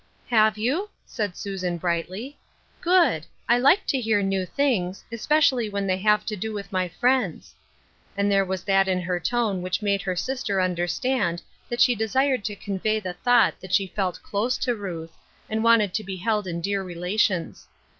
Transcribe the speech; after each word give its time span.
"Have 0.29 0.57
you?" 0.57 0.89
said 1.15 1.37
Susan, 1.37 1.77
brightly." 1.77 2.39
Good! 2.81 3.27
I 3.47 3.59
like 3.59 3.85
to 3.85 4.01
hear 4.01 4.23
new 4.23 4.47
things, 4.47 5.05
especially 5.11 5.69
when 5.69 5.85
they 5.85 5.99
have 5.99 6.25
to 6.25 6.35
do 6.35 6.51
with 6.51 6.71
my 6.71 6.87
friends." 6.87 7.53
And 8.17 8.31
there 8.31 8.43
was 8.43 8.63
that 8.63 8.87
in 8.87 8.99
her 9.01 9.19
tone 9.19 9.61
which 9.61 9.83
made 9.83 10.01
her 10.01 10.15
sister 10.15 10.59
under 10.59 10.87
stand 10.87 11.43
that 11.69 11.81
she 11.81 11.93
desired 11.93 12.43
to 12.45 12.55
convey 12.55 12.99
the 12.99 13.13
thought 13.13 13.59
that 13.61 13.75
she 13.75 13.85
felt 13.93 14.23
close 14.23 14.57
to 14.57 14.73
Ruth, 14.73 15.13
and 15.47 15.63
wanted 15.63 15.93
to 15.93 16.03
be 16.03 16.15
held 16.15 16.47
in 16.47 16.61
dear 16.61 16.81
relations. 16.81 17.67